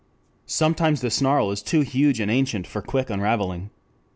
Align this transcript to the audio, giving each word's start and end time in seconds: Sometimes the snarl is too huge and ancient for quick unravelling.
Sometimes 0.47 1.01
the 1.01 1.11
snarl 1.11 1.51
is 1.51 1.61
too 1.61 1.81
huge 1.81 2.19
and 2.19 2.31
ancient 2.31 2.65
for 2.65 2.81
quick 2.81 3.11
unravelling. 3.11 3.69